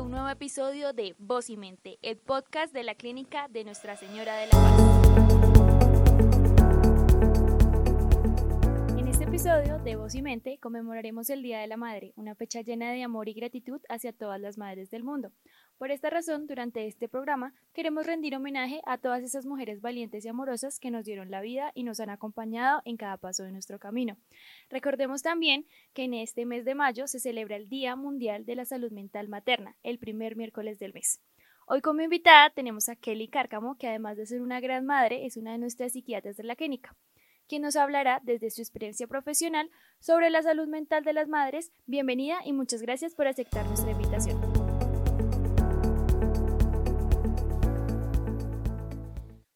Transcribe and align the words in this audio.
un 0.00 0.10
nuevo 0.10 0.28
episodio 0.28 0.92
de 0.92 1.14
Voz 1.18 1.48
y 1.48 1.56
Mente, 1.56 1.98
el 2.02 2.18
podcast 2.18 2.74
de 2.74 2.82
la 2.82 2.94
clínica 2.94 3.48
de 3.48 3.64
Nuestra 3.64 3.96
Señora 3.96 4.36
de 4.36 4.46
la 4.46 4.52
Paz. 4.52 4.80
En 8.98 9.08
este 9.08 9.24
episodio 9.24 9.78
de 9.78 9.96
Voz 9.96 10.14
y 10.14 10.20
Mente 10.20 10.58
conmemoraremos 10.58 11.30
el 11.30 11.42
Día 11.42 11.60
de 11.60 11.66
la 11.66 11.78
Madre, 11.78 12.12
una 12.16 12.34
fecha 12.34 12.60
llena 12.60 12.92
de 12.92 13.04
amor 13.04 13.30
y 13.30 13.32
gratitud 13.32 13.80
hacia 13.88 14.12
todas 14.12 14.38
las 14.38 14.58
madres 14.58 14.90
del 14.90 15.02
mundo. 15.02 15.32
Por 15.78 15.90
esta 15.90 16.08
razón, 16.08 16.46
durante 16.46 16.86
este 16.86 17.06
programa 17.06 17.52
queremos 17.74 18.06
rendir 18.06 18.34
homenaje 18.34 18.80
a 18.86 18.96
todas 18.96 19.22
esas 19.22 19.44
mujeres 19.44 19.82
valientes 19.82 20.24
y 20.24 20.28
amorosas 20.28 20.80
que 20.80 20.90
nos 20.90 21.04
dieron 21.04 21.30
la 21.30 21.42
vida 21.42 21.70
y 21.74 21.82
nos 21.82 22.00
han 22.00 22.08
acompañado 22.08 22.80
en 22.86 22.96
cada 22.96 23.18
paso 23.18 23.44
de 23.44 23.52
nuestro 23.52 23.78
camino. 23.78 24.16
Recordemos 24.70 25.20
también 25.20 25.66
que 25.92 26.04
en 26.04 26.14
este 26.14 26.46
mes 26.46 26.64
de 26.64 26.74
mayo 26.74 27.06
se 27.06 27.20
celebra 27.20 27.56
el 27.56 27.68
Día 27.68 27.94
Mundial 27.94 28.46
de 28.46 28.56
la 28.56 28.64
Salud 28.64 28.90
Mental 28.90 29.28
Materna, 29.28 29.76
el 29.82 29.98
primer 29.98 30.34
miércoles 30.34 30.78
del 30.78 30.94
mes. 30.94 31.20
Hoy 31.66 31.82
como 31.82 32.00
invitada 32.00 32.48
tenemos 32.50 32.88
a 32.88 32.96
Kelly 32.96 33.28
Cárcamo, 33.28 33.76
que 33.76 33.88
además 33.88 34.16
de 34.16 34.24
ser 34.24 34.40
una 34.40 34.60
gran 34.60 34.86
madre, 34.86 35.26
es 35.26 35.36
una 35.36 35.52
de 35.52 35.58
nuestras 35.58 35.92
psiquiatras 35.92 36.38
de 36.38 36.44
la 36.44 36.56
clínica, 36.56 36.96
quien 37.48 37.60
nos 37.60 37.76
hablará 37.76 38.20
desde 38.22 38.48
su 38.48 38.62
experiencia 38.62 39.06
profesional 39.08 39.68
sobre 39.98 40.30
la 40.30 40.42
salud 40.42 40.68
mental 40.68 41.04
de 41.04 41.12
las 41.12 41.28
madres. 41.28 41.70
Bienvenida 41.84 42.38
y 42.46 42.54
muchas 42.54 42.80
gracias 42.80 43.14
por 43.14 43.26
aceptar 43.26 43.66
nuestra 43.66 43.90
invitación. 43.90 44.65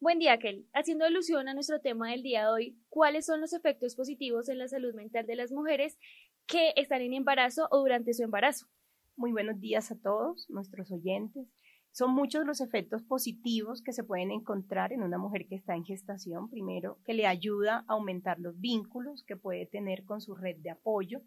Buen 0.02 0.18
día, 0.18 0.38
Kelly. 0.38 0.66
Haciendo 0.72 1.04
alusión 1.04 1.46
a 1.46 1.52
nuestro 1.52 1.78
tema 1.78 2.10
del 2.10 2.22
día 2.22 2.44
de 2.44 2.48
hoy, 2.48 2.78
¿cuáles 2.88 3.26
son 3.26 3.42
los 3.42 3.52
efectos 3.52 3.96
positivos 3.96 4.48
en 4.48 4.56
la 4.56 4.66
salud 4.66 4.94
mental 4.94 5.26
de 5.26 5.36
las 5.36 5.52
mujeres 5.52 5.98
que 6.46 6.72
están 6.76 7.02
en 7.02 7.12
embarazo 7.12 7.68
o 7.70 7.80
durante 7.80 8.14
su 8.14 8.22
embarazo? 8.22 8.66
Muy 9.14 9.30
buenos 9.30 9.60
días 9.60 9.92
a 9.92 10.00
todos 10.00 10.48
nuestros 10.48 10.90
oyentes. 10.90 11.46
Son 11.92 12.14
muchos 12.14 12.46
los 12.46 12.62
efectos 12.62 13.02
positivos 13.02 13.82
que 13.82 13.92
se 13.92 14.02
pueden 14.02 14.30
encontrar 14.30 14.94
en 14.94 15.02
una 15.02 15.18
mujer 15.18 15.46
que 15.46 15.56
está 15.56 15.74
en 15.74 15.84
gestación. 15.84 16.48
Primero, 16.48 16.98
que 17.04 17.12
le 17.12 17.26
ayuda 17.26 17.84
a 17.86 17.92
aumentar 17.92 18.40
los 18.40 18.58
vínculos 18.58 19.22
que 19.24 19.36
puede 19.36 19.66
tener 19.66 20.04
con 20.06 20.22
su 20.22 20.34
red 20.34 20.56
de 20.60 20.70
apoyo. 20.70 21.20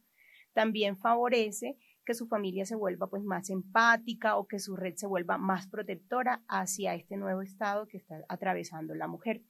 También 0.54 0.98
favorece 0.98 1.78
que 2.06 2.14
su 2.14 2.28
familia 2.28 2.66
se 2.66 2.76
vuelva 2.76 3.08
pues 3.08 3.24
más 3.24 3.50
empática 3.50 4.38
o 4.38 4.48
que 4.48 4.60
su 4.60 4.76
red 4.76 4.96
se 4.96 5.08
vuelva 5.08 5.38
más 5.38 5.68
protectora 5.68 6.44
hacia 6.48 6.96
este 6.96 7.18
nuevo 7.18 7.42
estado 7.42 7.88
que 7.88 7.98
está 7.98 8.24
atravesando 8.30 8.94
la 8.96 9.08
mujer. 9.08 9.44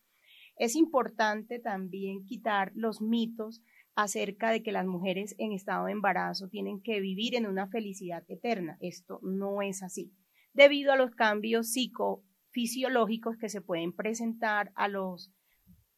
Es 0.57 0.75
importante 0.75 1.59
también 1.59 2.25
quitar 2.25 2.71
los 2.75 3.01
mitos 3.01 3.61
acerca 3.95 4.51
de 4.51 4.63
que 4.63 4.71
las 4.71 4.85
mujeres 4.85 5.35
en 5.37 5.51
estado 5.51 5.85
de 5.85 5.91
embarazo 5.91 6.47
tienen 6.47 6.81
que 6.81 6.99
vivir 6.99 7.35
en 7.35 7.45
una 7.45 7.67
felicidad 7.67 8.23
eterna. 8.27 8.77
Esto 8.79 9.19
no 9.23 9.61
es 9.61 9.83
así. 9.83 10.13
Debido 10.53 10.91
a 10.91 10.95
los 10.95 11.11
cambios 11.15 11.71
psicofisiológicos 11.73 13.37
que 13.37 13.49
se 13.49 13.61
pueden 13.61 13.93
presentar 13.93 14.71
a 14.75 14.87
los 14.87 15.31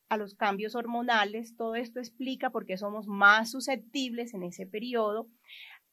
a 0.08 0.18
los 0.18 0.36
cambios 0.36 0.76
hormonales, 0.76 1.56
todo 1.56 1.74
esto 1.74 2.00
explica 2.00 2.52
por 2.52 2.68
qué 2.68 2.78
somos 2.78 3.08
más 3.08 3.50
susceptibles 3.50 4.36
en 4.36 4.44
ese 4.44 4.68
periodo 4.68 5.28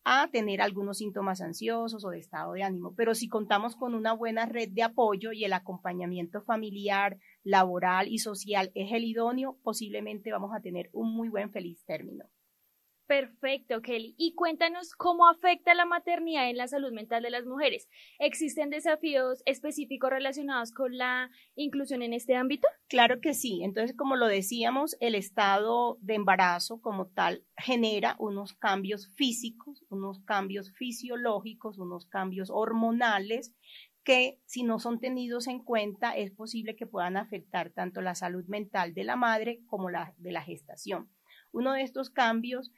a 0.05 0.28
tener 0.28 0.61
algunos 0.61 0.98
síntomas 0.98 1.41
ansiosos 1.41 2.05
o 2.05 2.11
de 2.11 2.19
estado 2.19 2.53
de 2.53 2.62
ánimo. 2.62 2.95
Pero 2.97 3.14
si 3.14 3.28
contamos 3.28 3.77
con 3.77 3.95
una 3.95 4.12
buena 4.12 4.47
red 4.47 4.69
de 4.70 4.83
apoyo 4.83 5.33
y 5.33 5.44
el 5.44 5.53
acompañamiento 5.53 6.42
familiar, 6.42 7.19
laboral 7.44 8.09
y 8.09 8.19
social 8.19 8.72
es 8.75 8.92
el 8.92 9.05
idóneo, 9.05 9.59
posiblemente 9.62 10.33
vamos 10.33 10.50
a 10.55 10.61
tener 10.61 10.91
un 10.92 11.14
muy 11.14 11.28
buen 11.28 11.50
feliz 11.50 11.84
término. 11.84 12.25
Perfecto, 13.13 13.83
Kelly. 13.83 14.15
Y 14.17 14.35
cuéntanos 14.35 14.95
cómo 14.95 15.29
afecta 15.29 15.75
la 15.75 15.85
maternidad 15.85 16.49
en 16.49 16.57
la 16.57 16.67
salud 16.67 16.93
mental 16.93 17.23
de 17.23 17.29
las 17.29 17.45
mujeres. 17.45 17.87
¿Existen 18.19 18.71
desafíos 18.71 19.43
específicos 19.45 20.09
relacionados 20.09 20.73
con 20.73 20.97
la 20.97 21.31
inclusión 21.55 22.01
en 22.01 22.15
este 22.15 22.37
ámbito? 22.37 22.67
Claro 22.89 23.21
que 23.21 23.34
sí. 23.34 23.61
Entonces, 23.65 23.95
como 23.95 24.17
lo 24.17 24.28
decíamos, 24.28 24.97
el 24.99 25.15
estado 25.15 25.99
de 26.01 26.15
embarazo 26.15 26.81
como 26.81 27.06
tal 27.09 27.45
genera 27.59 28.17
unos 28.19 28.55
cambios 28.55 29.09
físicos, 29.15 29.84
unos 29.91 30.21
cambios 30.21 30.72
fisiológicos, 30.72 31.77
unos 31.77 32.06
cambios 32.06 32.49
hormonales 32.49 33.55
que 34.05 34.41
si 34.47 34.62
no 34.62 34.78
son 34.78 35.01
tenidos 35.01 35.49
en 35.49 35.62
cuenta 35.62 36.17
es 36.17 36.31
posible 36.31 36.77
que 36.77 36.87
puedan 36.87 37.19
afectar 37.19 37.72
tanto 37.72 38.01
la 38.01 38.15
salud 38.15 38.47
mental 38.47 38.95
de 38.95 39.05
la 39.05 39.17
madre 39.17 39.61
como 39.67 39.91
la 39.91 40.15
de 40.17 40.33
la 40.33 40.41
gestación. 40.41 41.11
Uno 41.53 41.75
de 41.75 41.83
estos 41.83 42.09
cambios 42.09 42.72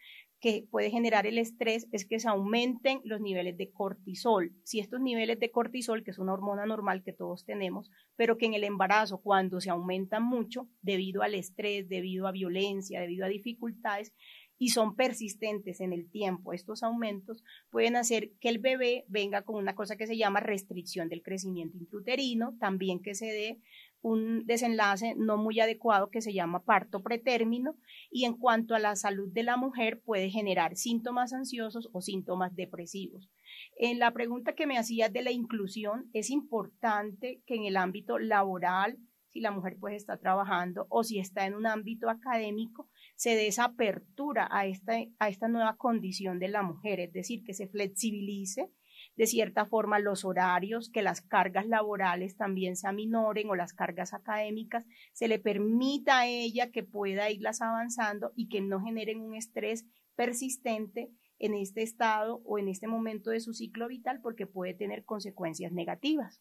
que 0.45 0.69
puede 0.71 0.91
generar 0.91 1.27
el 1.27 1.39
estrés 1.39 1.89
es 1.91 2.05
que 2.05 2.21
se 2.21 2.29
aumenten 2.29 3.01
los 3.03 3.19
niveles 3.19 3.57
de 3.57 3.71
cortisol. 3.71 4.53
Si 4.63 4.79
estos 4.79 5.01
niveles 5.01 5.41
de 5.41 5.51
cortisol, 5.51 6.05
que 6.05 6.11
es 6.11 6.19
una 6.19 6.35
hormona 6.35 6.67
normal 6.67 7.03
que 7.03 7.15
todos 7.15 7.47
tenemos, 7.47 7.91
pero 8.15 8.37
que 8.37 8.45
en 8.45 8.53
el 8.53 8.63
embarazo, 8.63 9.23
cuando 9.23 9.63
se 9.63 9.71
aumentan 9.71 10.23
mucho, 10.23 10.69
debido 10.83 11.23
al 11.23 11.35
estrés, 11.35 11.89
debido 11.89 12.27
a 12.27 12.33
violencia, 12.33 13.01
debido 13.01 13.25
a 13.25 13.31
dificultades, 13.31 14.13
y 14.59 14.69
son 14.69 14.97
persistentes 14.97 15.81
en 15.81 15.95
el 15.95 16.11
tiempo, 16.11 16.53
estos 16.53 16.83
aumentos 16.83 17.43
pueden 17.71 17.97
hacer 17.97 18.33
que 18.39 18.51
el 18.51 18.59
bebé 18.59 19.07
venga 19.09 19.43
con 19.43 19.57
una 19.57 19.75
cosa 19.75 19.97
que 19.97 20.07
se 20.07 20.19
llama 20.19 20.41
restricción 20.41 21.09
del 21.09 21.23
crecimiento 21.23 21.79
intrauterino, 21.79 22.55
también 22.61 23.01
que 23.01 23.15
se 23.15 23.27
dé 23.27 23.61
un 24.05 24.45
desenlace 24.45 25.15
no 25.17 25.39
muy 25.39 25.61
adecuado 25.61 26.11
que 26.11 26.21
se 26.21 26.35
llama 26.35 26.63
parto 26.63 27.03
pretérmino 27.03 27.75
y 28.11 28.27
en 28.27 28.37
cuanto 28.37 28.75
a 28.75 28.79
la 28.79 28.97
salud 28.97 29.33
de 29.33 29.43
la 29.43 29.57
mujer 29.57 30.03
puede 30.05 30.29
generar 30.29 30.77
síntomas 30.77 31.33
ansiosos 31.33 31.89
o 31.95 32.03
síntomas 32.03 32.55
depresivos. 32.55 33.31
En 33.79 33.99
la 33.99 34.13
pregunta 34.13 34.55
que 34.55 34.67
me 34.67 34.77
hacías 34.77 35.11
de 35.11 35.23
la 35.23 35.33
inclusión, 35.33 36.11
es 36.13 36.29
importante 36.29 37.43
que 37.47 37.55
en 37.55 37.65
el 37.65 37.79
ámbito 37.79 38.19
laboral, 38.19 38.99
si 39.31 39.41
la 39.41 39.51
mujer 39.51 39.79
pues 39.81 39.97
está 39.97 40.19
trabajando 40.19 40.87
o 40.91 41.03
si 41.03 41.19
está 41.19 41.47
en 41.47 41.55
un 41.55 41.67
ámbito 41.67 42.11
académico, 42.11 42.91
se 43.17 43.31
dé 43.31 43.47
esa 43.47 43.65
apertura 43.65 44.49
a 44.51 44.67
esta, 44.67 44.99
a 45.19 45.31
esta 45.31 45.49
nueva 45.49 45.77
condición 45.79 46.39
de 46.39 46.49
la 46.49 46.63
mujer, 46.63 47.01
es 47.01 47.13
decir, 47.15 47.43
que 47.43 47.55
se 47.55 47.69
flexibilice 47.69 48.71
de 49.17 49.27
cierta 49.27 49.67
forma 49.67 49.99
los 49.99 50.25
horarios, 50.25 50.91
que 50.91 51.03
las 51.03 51.21
cargas 51.21 51.67
laborales 51.67 52.37
también 52.37 52.77
se 52.77 52.89
aminoren 52.89 53.49
o 53.49 53.55
las 53.55 53.73
cargas 53.73 54.13
académicas, 54.13 54.85
se 55.13 55.29
le 55.29 55.39
permita 55.39 56.21
a 56.21 56.27
ella 56.27 56.71
que 56.71 56.83
pueda 56.83 57.31
irlas 57.31 57.61
avanzando 57.61 58.33
y 58.35 58.49
que 58.49 58.61
no 58.61 58.81
generen 58.81 59.21
un 59.21 59.35
estrés 59.35 59.87
persistente 60.17 61.11
en 61.39 61.55
este 61.55 61.83
estado 61.83 62.41
o 62.45 62.59
en 62.59 62.69
este 62.69 62.87
momento 62.87 63.31
de 63.31 63.41
su 63.41 63.53
ciclo 63.53 63.89
vital 63.89 64.21
porque 64.21 64.47
puede 64.47 64.75
tener 64.75 65.05
consecuencias 65.05 65.73
negativas. 65.73 66.41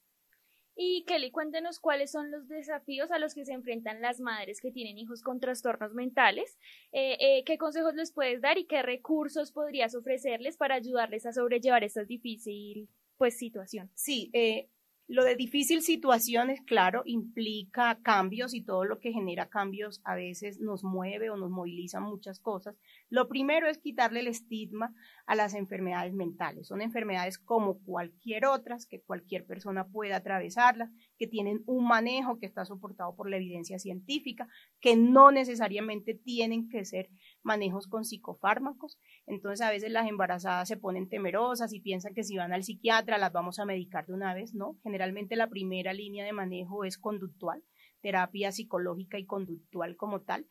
Y 0.75 1.03
Kelly, 1.05 1.31
cuéntenos 1.31 1.79
cuáles 1.79 2.11
son 2.11 2.31
los 2.31 2.47
desafíos 2.47 3.11
a 3.11 3.19
los 3.19 3.35
que 3.35 3.45
se 3.45 3.53
enfrentan 3.53 4.01
las 4.01 4.19
madres 4.19 4.59
que 4.59 4.71
tienen 4.71 4.97
hijos 4.97 5.21
con 5.21 5.39
trastornos 5.39 5.93
mentales, 5.93 6.57
eh, 6.91 7.17
eh, 7.19 7.43
qué 7.45 7.57
consejos 7.57 7.93
les 7.93 8.11
puedes 8.11 8.41
dar 8.41 8.57
y 8.57 8.65
qué 8.65 8.81
recursos 8.81 9.51
podrías 9.51 9.93
ofrecerles 9.93 10.57
para 10.57 10.75
ayudarles 10.75 11.25
a 11.25 11.33
sobrellevar 11.33 11.83
esta 11.83 12.03
difícil 12.03 12.89
pues, 13.17 13.37
situación. 13.37 13.91
Sí, 13.93 14.31
eh, 14.33 14.69
lo 15.13 15.23
de 15.23 15.35
difícil 15.35 15.83
situaciones, 15.83 16.61
claro, 16.65 17.03
implica 17.05 17.99
cambios 18.01 18.55
y 18.55 18.63
todo 18.63 18.83
lo 18.83 18.99
que 18.99 19.11
genera 19.11 19.47
cambios 19.47 20.01
a 20.03 20.15
veces 20.15 20.59
nos 20.59 20.83
mueve 20.83 21.29
o 21.29 21.37
nos 21.37 21.51
moviliza 21.51 21.99
muchas 21.99 22.39
cosas. 22.39 22.75
Lo 23.11 23.27
primero 23.27 23.67
es 23.67 23.77
quitarle 23.77 24.21
el 24.21 24.27
estigma 24.27 24.91
a 25.27 25.35
las 25.35 25.53
enfermedades 25.53 26.15
mentales. 26.15 26.67
Son 26.67 26.81
enfermedades 26.81 27.37
como 27.37 27.77
cualquier 27.83 28.47
otras, 28.47 28.87
que 28.87 29.01
cualquier 29.01 29.45
persona 29.45 29.87
puede 29.87 30.13
atravesarlas, 30.13 30.89
tienen 31.27 31.63
un 31.65 31.87
manejo 31.87 32.39
que 32.39 32.45
está 32.45 32.65
soportado 32.65 33.15
por 33.15 33.29
la 33.29 33.37
evidencia 33.37 33.79
científica, 33.79 34.47
que 34.79 34.95
no 34.95 35.31
necesariamente 35.31 36.13
tienen 36.13 36.69
que 36.69 36.85
ser 36.85 37.09
manejos 37.41 37.87
con 37.87 38.05
psicofármacos. 38.05 38.99
Entonces 39.25 39.65
a 39.65 39.71
veces 39.71 39.91
las 39.91 40.07
embarazadas 40.07 40.67
se 40.67 40.77
ponen 40.77 41.09
temerosas 41.09 41.73
y 41.73 41.81
piensan 41.81 42.13
que 42.13 42.23
si 42.23 42.37
van 42.37 42.53
al 42.53 42.63
psiquiatra 42.63 43.17
las 43.17 43.31
vamos 43.31 43.59
a 43.59 43.65
medicar 43.65 44.05
de 44.05 44.13
una 44.13 44.33
vez, 44.33 44.53
¿no? 44.53 44.77
Generalmente 44.83 45.35
la 45.35 45.49
primera 45.49 45.93
línea 45.93 46.25
de 46.25 46.33
manejo 46.33 46.83
es 46.83 46.97
conductual, 46.97 47.63
terapia 48.01 48.51
psicológica 48.51 49.17
y 49.17 49.25
conductual 49.25 49.95
como 49.95 50.21
tal. 50.21 50.47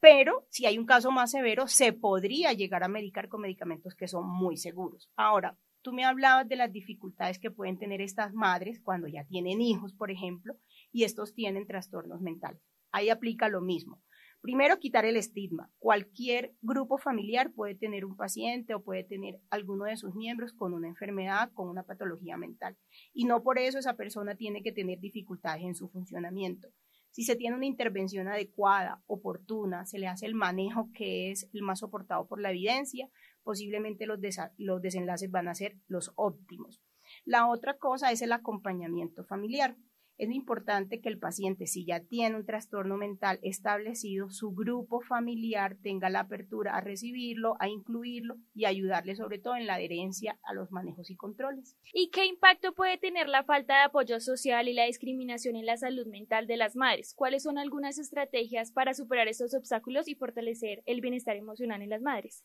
Pero 0.00 0.46
si 0.50 0.66
hay 0.66 0.78
un 0.78 0.86
caso 0.86 1.12
más 1.12 1.30
severo, 1.30 1.68
se 1.68 1.92
podría 1.92 2.52
llegar 2.52 2.82
a 2.82 2.88
medicar 2.88 3.28
con 3.28 3.42
medicamentos 3.42 3.94
que 3.94 4.08
son 4.08 4.28
muy 4.28 4.56
seguros. 4.56 5.08
Ahora, 5.14 5.56
tú 5.82 5.92
me 5.92 6.04
hablabas 6.04 6.48
de 6.48 6.56
las 6.56 6.72
dificultades 6.72 7.38
que 7.38 7.50
pueden 7.50 7.78
tener 7.78 8.00
estas 8.00 8.32
madres 8.32 8.80
cuando 8.82 9.08
ya 9.08 9.24
tienen 9.24 9.60
hijos, 9.60 9.92
por 9.92 10.10
ejemplo, 10.10 10.54
y 10.90 11.04
estos 11.04 11.34
tienen 11.34 11.66
trastornos 11.66 12.20
mentales. 12.20 12.62
Ahí 12.92 13.10
aplica 13.10 13.48
lo 13.48 13.60
mismo. 13.60 14.00
Primero, 14.42 14.80
quitar 14.80 15.04
el 15.04 15.16
estigma. 15.16 15.70
Cualquier 15.78 16.52
grupo 16.62 16.98
familiar 16.98 17.52
puede 17.52 17.76
tener 17.76 18.04
un 18.04 18.16
paciente 18.16 18.74
o 18.74 18.82
puede 18.82 19.04
tener 19.04 19.40
alguno 19.50 19.84
de 19.84 19.96
sus 19.96 20.16
miembros 20.16 20.52
con 20.52 20.74
una 20.74 20.88
enfermedad, 20.88 21.52
con 21.54 21.68
una 21.68 21.84
patología 21.84 22.36
mental. 22.36 22.76
Y 23.12 23.24
no 23.24 23.44
por 23.44 23.60
eso 23.60 23.78
esa 23.78 23.94
persona 23.94 24.34
tiene 24.34 24.64
que 24.64 24.72
tener 24.72 24.98
dificultades 24.98 25.62
en 25.62 25.76
su 25.76 25.88
funcionamiento. 25.88 26.68
Si 27.12 27.24
se 27.24 27.36
tiene 27.36 27.54
una 27.54 27.66
intervención 27.66 28.26
adecuada, 28.26 29.02
oportuna, 29.06 29.84
se 29.84 29.98
le 29.98 30.08
hace 30.08 30.26
el 30.26 30.34
manejo 30.34 30.90
que 30.92 31.30
es 31.30 31.48
el 31.52 31.62
más 31.62 31.80
soportado 31.80 32.26
por 32.26 32.40
la 32.40 32.50
evidencia, 32.50 33.08
posiblemente 33.42 34.06
los, 34.06 34.20
desenlaces 34.20 35.30
van 35.30 35.48
a 35.48 35.54
ser 35.54 35.76
los 35.86 36.12
óptimos. 36.16 36.82
La 37.24 37.48
otra 37.48 37.76
cosa 37.78 38.10
es 38.12 38.22
el 38.22 38.32
acompañamiento 38.32 39.24
familiar 39.24 39.76
es 40.22 40.30
importante 40.30 41.00
que 41.00 41.08
el 41.08 41.18
paciente, 41.18 41.66
si 41.66 41.84
ya 41.84 42.00
tiene 42.00 42.36
un 42.36 42.46
trastorno 42.46 42.96
mental 42.96 43.40
establecido, 43.42 44.30
su 44.30 44.52
grupo 44.52 45.00
familiar 45.00 45.78
tenga 45.82 46.10
la 46.10 46.20
apertura 46.20 46.76
a 46.76 46.80
recibirlo, 46.80 47.56
a 47.58 47.68
incluirlo 47.68 48.36
y 48.54 48.66
ayudarle 48.66 49.16
sobre 49.16 49.38
todo 49.38 49.56
en 49.56 49.66
la 49.66 49.74
adherencia 49.74 50.38
a 50.44 50.54
los 50.54 50.70
manejos 50.70 51.10
y 51.10 51.16
controles. 51.16 51.76
¿Y 51.92 52.10
qué 52.10 52.26
impacto 52.26 52.72
puede 52.72 52.98
tener 52.98 53.28
la 53.28 53.42
falta 53.42 53.74
de 53.74 53.82
apoyo 53.82 54.20
social 54.20 54.68
y 54.68 54.74
la 54.74 54.84
discriminación 54.84 55.56
en 55.56 55.66
la 55.66 55.76
salud 55.76 56.06
mental 56.06 56.46
de 56.46 56.56
las 56.56 56.76
madres? 56.76 57.14
¿Cuáles 57.16 57.42
son 57.42 57.58
algunas 57.58 57.98
estrategias 57.98 58.70
para 58.70 58.94
superar 58.94 59.28
estos 59.28 59.54
obstáculos 59.54 60.08
y 60.08 60.14
fortalecer 60.14 60.82
el 60.86 61.00
bienestar 61.00 61.36
emocional 61.36 61.82
en 61.82 61.90
las 61.90 62.02
madres? 62.02 62.44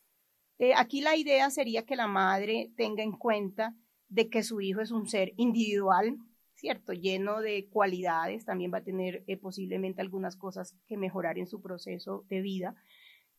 Eh, 0.58 0.72
aquí 0.76 1.00
la 1.00 1.16
idea 1.16 1.50
sería 1.50 1.84
que 1.84 1.96
la 1.96 2.08
madre 2.08 2.72
tenga 2.76 3.02
en 3.02 3.12
cuenta 3.12 3.74
de 4.08 4.28
que 4.28 4.42
su 4.42 4.60
hijo 4.60 4.80
es 4.80 4.90
un 4.90 5.08
ser 5.08 5.32
individual, 5.36 6.16
¿cierto? 6.54 6.92
Lleno 6.92 7.40
de 7.40 7.68
cualidades, 7.68 8.44
también 8.44 8.72
va 8.72 8.78
a 8.78 8.84
tener 8.84 9.22
eh, 9.28 9.36
posiblemente 9.36 10.00
algunas 10.00 10.36
cosas 10.36 10.74
que 10.86 10.96
mejorar 10.96 11.38
en 11.38 11.46
su 11.46 11.62
proceso 11.62 12.24
de 12.28 12.40
vida 12.40 12.74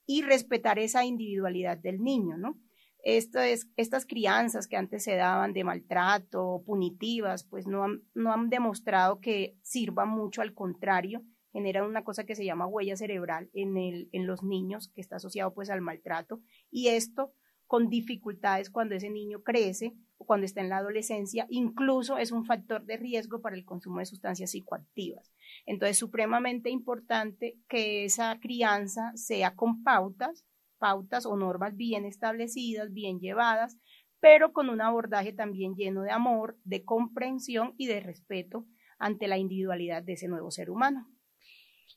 y 0.05 0.21
respetar 0.21 0.79
esa 0.79 1.05
individualidad 1.05 1.77
del 1.77 2.01
niño, 2.01 2.37
¿no? 2.37 2.57
Estas 3.01 4.05
crianzas 4.05 4.67
que 4.67 4.75
antes 4.75 5.03
se 5.05 5.15
daban 5.15 5.53
de 5.53 5.63
maltrato, 5.63 6.63
punitivas, 6.65 7.45
pues 7.45 7.65
no 7.65 7.85
han, 7.85 8.01
no 8.13 8.33
han 8.33 8.49
demostrado 8.49 9.21
que 9.21 9.55
sirva 9.61 10.05
mucho, 10.05 10.41
al 10.41 10.53
contrario, 10.53 11.23
generan 11.51 11.85
una 11.85 12.03
cosa 12.03 12.25
que 12.25 12.35
se 12.35 12.45
llama 12.45 12.67
huella 12.67 12.95
cerebral 12.95 13.49
en, 13.53 13.77
el, 13.77 14.09
en 14.11 14.27
los 14.27 14.43
niños, 14.43 14.91
que 14.93 15.01
está 15.01 15.17
asociado 15.17 15.53
pues 15.53 15.69
al 15.69 15.81
maltrato, 15.81 16.41
y 16.69 16.87
esto 16.89 17.33
con 17.69 17.87
dificultades 17.87 18.71
cuando 18.71 18.95
ese 18.95 19.11
niño 19.11 19.43
crece 19.43 19.93
o 20.17 20.25
cuando 20.25 20.45
está 20.45 20.61
en 20.61 20.69
la 20.69 20.77
adolescencia, 20.77 21.45
incluso 21.49 22.17
es 22.17 22.31
un 22.31 22.43
factor 22.43 22.83
de 22.83 22.97
riesgo 22.97 23.41
para 23.41 23.55
el 23.55 23.63
consumo 23.63 23.99
de 23.99 24.07
sustancias 24.07 24.49
psicoactivas. 24.49 25.31
Entonces, 25.67 25.97
supremamente 25.97 26.71
importante 26.71 27.59
que 27.67 28.05
esa 28.05 28.39
crianza 28.39 29.11
sea 29.13 29.55
con 29.55 29.83
pautas, 29.83 30.47
pautas 30.79 31.27
o 31.27 31.37
normas 31.37 31.75
bien 31.75 32.05
establecidas, 32.05 32.91
bien 32.91 33.19
llevadas, 33.19 33.77
pero 34.19 34.51
con 34.51 34.69
un 34.69 34.81
abordaje 34.81 35.31
también 35.31 35.75
lleno 35.75 36.01
de 36.01 36.11
amor, 36.11 36.57
de 36.63 36.83
comprensión 36.83 37.75
y 37.77 37.85
de 37.85 37.99
respeto 37.99 38.65
ante 38.97 39.27
la 39.27 39.37
individualidad 39.37 40.01
de 40.01 40.13
ese 40.13 40.27
nuevo 40.27 40.49
ser 40.49 40.71
humano. 40.71 41.07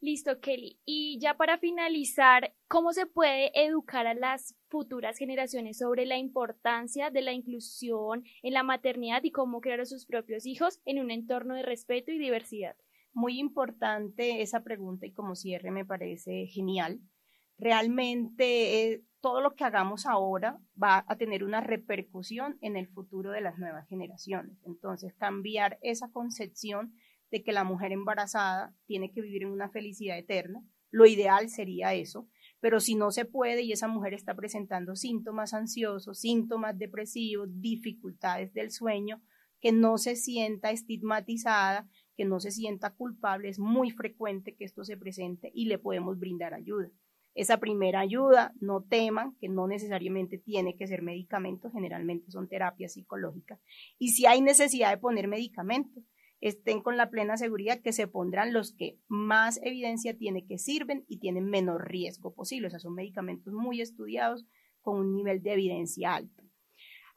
Listo, 0.00 0.40
Kelly. 0.40 0.80
Y 0.84 1.18
ya 1.20 1.36
para 1.36 1.58
finalizar, 1.58 2.54
¿cómo 2.68 2.92
se 2.92 3.06
puede 3.06 3.52
educar 3.54 4.06
a 4.06 4.14
las 4.14 4.56
futuras 4.68 5.18
generaciones 5.18 5.78
sobre 5.78 6.06
la 6.06 6.16
importancia 6.16 7.10
de 7.10 7.22
la 7.22 7.32
inclusión 7.32 8.24
en 8.42 8.54
la 8.54 8.62
maternidad 8.62 9.22
y 9.22 9.30
cómo 9.30 9.60
crear 9.60 9.80
a 9.80 9.86
sus 9.86 10.06
propios 10.06 10.46
hijos 10.46 10.80
en 10.84 10.98
un 10.98 11.10
entorno 11.10 11.54
de 11.54 11.62
respeto 11.62 12.10
y 12.10 12.18
diversidad? 12.18 12.76
Muy 13.12 13.38
importante 13.38 14.42
esa 14.42 14.64
pregunta 14.64 15.06
y 15.06 15.12
como 15.12 15.36
cierre 15.36 15.70
me 15.70 15.84
parece 15.84 16.46
genial. 16.46 17.00
Realmente 17.58 18.92
eh, 18.92 19.04
todo 19.20 19.40
lo 19.40 19.54
que 19.54 19.64
hagamos 19.64 20.06
ahora 20.06 20.58
va 20.82 21.04
a 21.06 21.16
tener 21.16 21.44
una 21.44 21.60
repercusión 21.60 22.58
en 22.60 22.76
el 22.76 22.88
futuro 22.88 23.30
de 23.30 23.40
las 23.40 23.58
nuevas 23.58 23.86
generaciones. 23.88 24.58
Entonces, 24.64 25.14
cambiar 25.14 25.78
esa 25.80 26.10
concepción 26.10 26.92
de 27.32 27.42
que 27.42 27.52
la 27.52 27.64
mujer 27.64 27.90
embarazada 27.90 28.76
tiene 28.86 29.10
que 29.10 29.22
vivir 29.22 29.42
en 29.42 29.50
una 29.50 29.70
felicidad 29.70 30.18
eterna. 30.18 30.62
Lo 30.90 31.06
ideal 31.06 31.48
sería 31.48 31.94
eso, 31.94 32.28
pero 32.60 32.78
si 32.78 32.94
no 32.94 33.10
se 33.10 33.24
puede 33.24 33.62
y 33.62 33.72
esa 33.72 33.88
mujer 33.88 34.12
está 34.12 34.34
presentando 34.34 34.94
síntomas 34.94 35.54
ansiosos, 35.54 36.20
síntomas 36.20 36.78
depresivos, 36.78 37.48
dificultades 37.50 38.52
del 38.52 38.70
sueño, 38.70 39.22
que 39.60 39.72
no 39.72 39.96
se 39.96 40.14
sienta 40.14 40.70
estigmatizada, 40.70 41.88
que 42.16 42.26
no 42.26 42.38
se 42.38 42.50
sienta 42.50 42.90
culpable, 42.90 43.48
es 43.48 43.58
muy 43.58 43.90
frecuente 43.90 44.54
que 44.54 44.66
esto 44.66 44.84
se 44.84 44.98
presente 44.98 45.50
y 45.54 45.64
le 45.64 45.78
podemos 45.78 46.18
brindar 46.18 46.52
ayuda. 46.52 46.90
Esa 47.34 47.56
primera 47.56 48.00
ayuda, 48.00 48.52
no 48.60 48.82
teman 48.82 49.36
que 49.40 49.48
no 49.48 49.66
necesariamente 49.66 50.36
tiene 50.36 50.76
que 50.76 50.86
ser 50.86 51.00
medicamento, 51.00 51.70
generalmente 51.70 52.30
son 52.30 52.46
terapias 52.46 52.92
psicológicas. 52.92 53.58
Y 53.98 54.10
si 54.10 54.26
hay 54.26 54.42
necesidad 54.42 54.90
de 54.90 54.98
poner 54.98 55.28
medicamentos, 55.28 56.04
estén 56.42 56.82
con 56.82 56.96
la 56.96 57.08
plena 57.08 57.36
seguridad 57.36 57.80
que 57.80 57.92
se 57.92 58.08
pondrán 58.08 58.52
los 58.52 58.72
que 58.72 58.98
más 59.06 59.60
evidencia 59.62 60.18
tiene 60.18 60.44
que 60.44 60.58
sirven 60.58 61.04
y 61.08 61.18
tienen 61.18 61.48
menor 61.48 61.88
riesgo 61.88 62.34
posible. 62.34 62.66
O 62.66 62.70
sea, 62.70 62.80
son 62.80 62.94
medicamentos 62.94 63.54
muy 63.54 63.80
estudiados 63.80 64.44
con 64.80 64.98
un 64.98 65.14
nivel 65.14 65.40
de 65.40 65.52
evidencia 65.52 66.16
alto. 66.16 66.42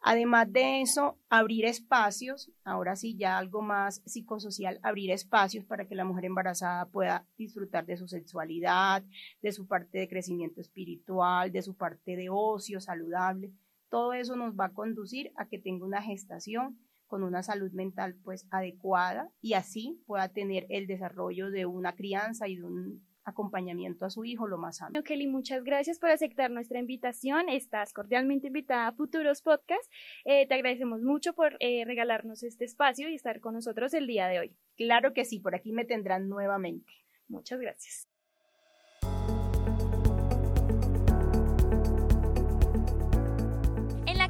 Además 0.00 0.52
de 0.52 0.82
eso, 0.82 1.18
abrir 1.28 1.64
espacios, 1.64 2.52
ahora 2.62 2.94
sí 2.94 3.16
ya 3.16 3.38
algo 3.38 3.62
más 3.62 4.00
psicosocial, 4.06 4.78
abrir 4.84 5.10
espacios 5.10 5.64
para 5.64 5.88
que 5.88 5.96
la 5.96 6.04
mujer 6.04 6.26
embarazada 6.26 6.86
pueda 6.86 7.26
disfrutar 7.36 7.84
de 7.84 7.96
su 7.96 8.06
sexualidad, 8.06 9.02
de 9.42 9.50
su 9.50 9.66
parte 9.66 9.98
de 9.98 10.08
crecimiento 10.08 10.60
espiritual, 10.60 11.50
de 11.50 11.62
su 11.62 11.74
parte 11.74 12.14
de 12.14 12.28
ocio 12.30 12.78
saludable. 12.78 13.52
Todo 13.88 14.12
eso 14.12 14.36
nos 14.36 14.54
va 14.54 14.66
a 14.66 14.72
conducir 14.72 15.32
a 15.34 15.48
que 15.48 15.58
tenga 15.58 15.84
una 15.84 16.02
gestación 16.02 16.78
con 17.06 17.22
una 17.22 17.42
salud 17.42 17.72
mental 17.72 18.16
pues 18.24 18.46
adecuada 18.50 19.30
y 19.40 19.54
así 19.54 20.02
pueda 20.06 20.28
tener 20.28 20.66
el 20.70 20.86
desarrollo 20.86 21.50
de 21.50 21.66
una 21.66 21.94
crianza 21.94 22.48
y 22.48 22.56
de 22.56 22.64
un 22.64 23.06
acompañamiento 23.26 24.04
a 24.06 24.10
su 24.10 24.24
hijo 24.24 24.46
lo 24.46 24.56
más 24.56 24.76
sano. 24.76 25.02
Kelly, 25.02 25.26
muchas 25.26 25.64
gracias 25.64 25.98
por 25.98 26.10
aceptar 26.10 26.50
nuestra 26.50 26.78
invitación. 26.78 27.48
Estás 27.48 27.92
cordialmente 27.92 28.46
invitada 28.46 28.86
a 28.86 28.92
futuros 28.92 29.42
podcasts. 29.42 29.88
Eh, 30.24 30.46
te 30.46 30.54
agradecemos 30.54 31.02
mucho 31.02 31.34
por 31.34 31.56
eh, 31.58 31.84
regalarnos 31.84 32.44
este 32.44 32.64
espacio 32.64 33.08
y 33.08 33.16
estar 33.16 33.40
con 33.40 33.54
nosotros 33.54 33.92
el 33.94 34.06
día 34.06 34.28
de 34.28 34.38
hoy. 34.38 34.56
Claro 34.76 35.12
que 35.12 35.24
sí, 35.24 35.40
por 35.40 35.56
aquí 35.56 35.72
me 35.72 35.84
tendrán 35.84 36.28
nuevamente. 36.28 36.92
Muchas 37.28 37.60
gracias. 37.60 38.08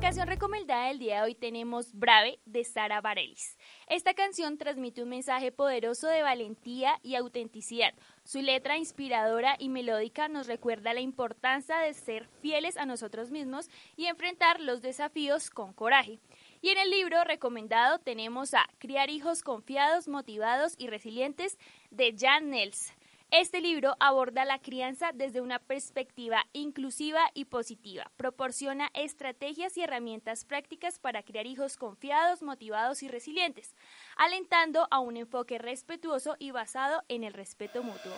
Canción 0.07 0.29
recomendada 0.29 0.87
del 0.87 1.01
día 1.01 1.17
de 1.17 1.23
hoy 1.23 1.35
tenemos 1.35 1.93
Brave 1.93 2.39
de 2.47 2.63
Sara 2.63 3.01
Bareilles. 3.01 3.59
Esta 3.89 4.15
canción 4.15 4.57
transmite 4.57 5.03
un 5.03 5.09
mensaje 5.09 5.51
poderoso 5.51 6.07
de 6.07 6.23
valentía 6.23 7.01
y 7.03 7.17
autenticidad. 7.17 7.93
Su 8.23 8.41
letra 8.41 8.77
inspiradora 8.79 9.57
y 9.59 9.69
melódica 9.69 10.29
nos 10.29 10.47
recuerda 10.47 10.95
la 10.95 11.01
importancia 11.01 11.79
de 11.79 11.93
ser 11.93 12.29
fieles 12.41 12.77
a 12.77 12.87
nosotros 12.87 13.33
mismos 13.33 13.69
y 13.97 14.07
enfrentar 14.07 14.61
los 14.61 14.81
desafíos 14.81 15.51
con 15.51 15.73
coraje. 15.73 16.21
Y 16.63 16.69
en 16.69 16.79
el 16.79 16.91
libro 16.91 17.25
recomendado 17.25 17.99
tenemos 17.99 18.55
a 18.55 18.65
Criar 18.79 19.11
hijos 19.11 19.43
confiados, 19.43 20.07
motivados 20.07 20.77
y 20.79 20.87
resilientes 20.87 21.59
de 21.91 22.15
Jan 22.17 22.51
Nels. 22.51 22.93
Este 23.33 23.61
libro 23.61 23.97
aborda 23.99 24.45
la 24.45 24.61
crianza 24.61 25.11
desde 25.13 25.41
una 25.41 25.59
perspectiva 25.59 26.45
inclusiva 26.53 27.21
y 27.35 27.47
positiva. 27.47 28.13
Proporciona 28.17 28.89
estrategias 28.95 29.77
y 29.77 29.83
herramientas 29.83 30.45
prácticas 30.45 31.01
para 31.01 31.25
criar 31.25 31.45
hijos 31.45 31.77
confiados, 31.77 32.45
motivados 32.45 33.03
y 33.03 33.09
resilientes, 33.09 33.75
alentando 34.17 34.87
a 34.93 35.01
un 35.01 35.17
enfoque 35.17 35.59
respetuoso 35.59 36.37
y 36.39 36.53
basado 36.53 37.03
en 37.09 37.25
el 37.25 37.33
respeto 37.33 37.83
mutuo. 37.83 38.13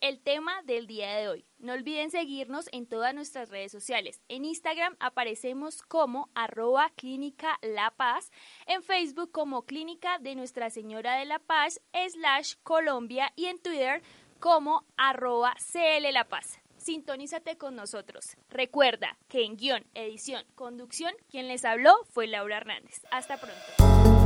El 0.00 0.20
tema 0.20 0.62
del 0.64 0.86
día 0.86 1.14
de 1.16 1.28
hoy. 1.28 1.46
No 1.58 1.72
olviden 1.72 2.10
seguirnos 2.10 2.68
en 2.72 2.86
todas 2.86 3.14
nuestras 3.14 3.50
redes 3.50 3.72
sociales. 3.72 4.20
En 4.28 4.44
Instagram 4.44 4.96
aparecemos 5.00 5.82
como 5.82 6.28
arroba 6.34 6.90
clínica 6.96 7.58
La 7.62 7.90
Paz, 7.90 8.30
en 8.66 8.82
Facebook 8.82 9.30
como 9.30 9.62
clínica 9.62 10.18
de 10.18 10.34
Nuestra 10.34 10.70
Señora 10.70 11.18
de 11.18 11.24
la 11.24 11.38
Paz 11.38 11.80
slash 11.92 12.54
Colombia 12.62 13.32
y 13.36 13.46
en 13.46 13.58
Twitter 13.58 14.02
como 14.40 14.84
arroba 14.96 15.54
CL 15.72 16.12
La 16.12 16.24
Paz. 16.24 16.58
Sintonízate 16.76 17.56
con 17.56 17.74
nosotros. 17.74 18.36
Recuerda 18.48 19.18
que 19.28 19.44
en 19.44 19.56
guion, 19.56 19.84
edición, 19.94 20.44
conducción, 20.54 21.12
quien 21.28 21.48
les 21.48 21.64
habló 21.64 21.92
fue 22.10 22.26
Laura 22.26 22.58
Hernández. 22.58 23.02
Hasta 23.10 23.38
pronto. 23.38 24.25